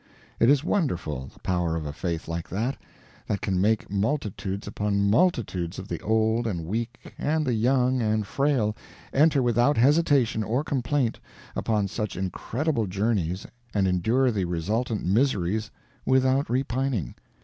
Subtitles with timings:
[0.39, 2.75] It is wonderful, the power of a faith like that,
[3.27, 8.25] that can make multitudes upon multitudes of the old and weak and the young and
[8.25, 8.75] frail
[9.13, 11.19] enter without hesitation or complaint
[11.55, 13.45] upon such incredible journeys
[13.75, 15.69] and endure the resultant miseries
[16.03, 17.13] without repining.